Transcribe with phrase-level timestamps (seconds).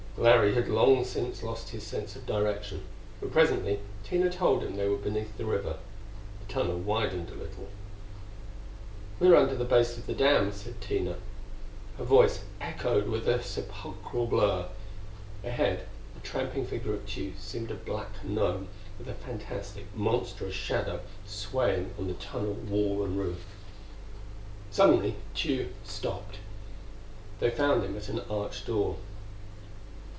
[0.17, 2.83] Larry had long since lost his sense of direction,
[3.19, 5.77] but presently Tina told him that they were beneath the river.
[6.45, 7.69] The tunnel widened a little.
[9.19, 11.15] "We are under the base of the dam," said Tina.
[11.97, 14.67] Her voice echoed with a sepulchral blur.
[15.43, 18.67] Ahead, the tramping figure of Tugh seemed a black gnome
[18.99, 23.45] with a fantastic, monstrous shadow swaying on the tunnel wall and roof.
[24.69, 26.35] Suddenly Tugh stopped.
[27.39, 28.97] They found him at an arched door.